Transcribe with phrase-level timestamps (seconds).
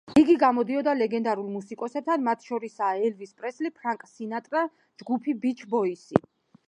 [0.19, 4.65] იგი გამოდიოდა ლეგენდარულ მუსიკოსებთან, მათ შორისაა ელვის პრესლი, ფრენკ სინატრა,
[5.03, 6.25] ჯგუფი ბიჩ ბოისი.